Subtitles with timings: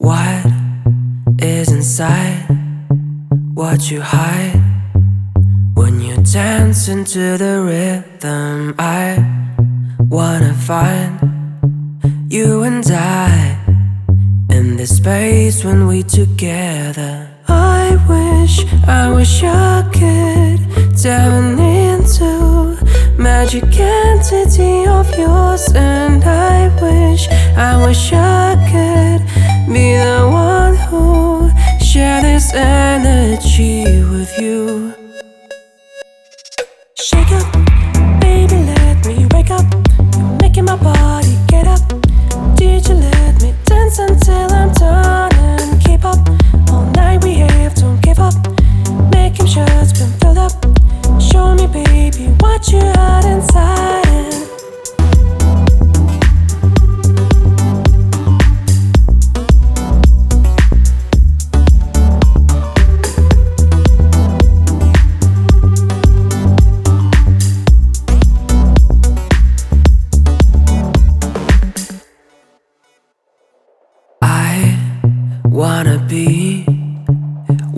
[0.00, 0.46] What
[1.40, 2.46] is inside
[3.52, 4.58] what you hide
[5.74, 8.74] when you dance into the rhythm?
[8.78, 9.22] I
[10.08, 11.20] wanna find
[12.32, 13.58] you and I
[14.48, 17.28] in this space when we together.
[17.46, 20.60] I wish, I wish I could
[20.96, 22.78] dive into
[23.18, 27.28] magic entity of yours, and I wish,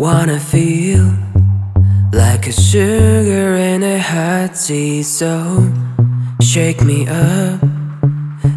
[0.02, 1.14] Wanna feel
[2.12, 5.72] like a sugar in a hot tea, so
[6.40, 7.60] shake me up,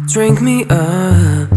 [0.08, 1.48] drink me up.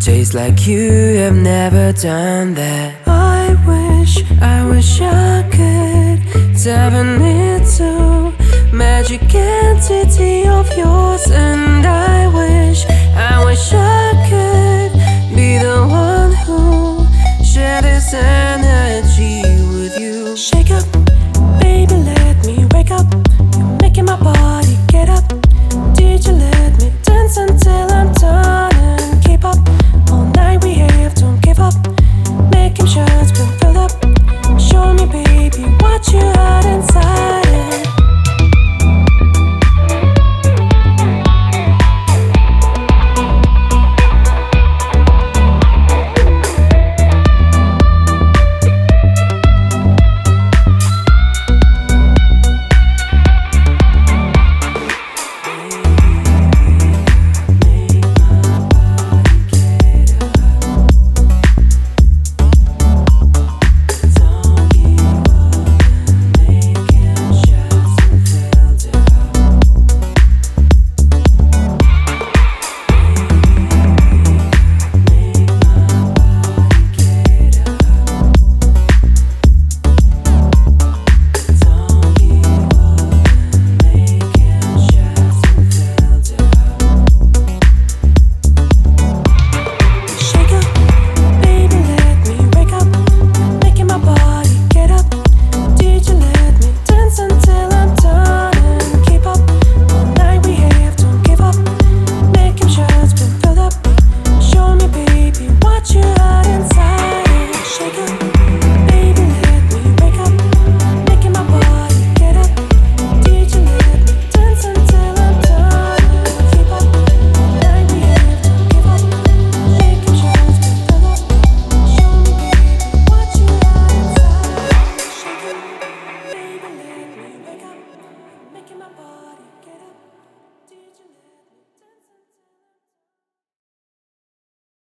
[0.00, 2.94] Taste like you have never done that.
[3.06, 6.18] I wish, I wish I could
[6.64, 8.32] dive into
[8.72, 17.04] magic entity of yours, and I wish, I wish I could be the one who
[17.44, 18.14] shared this.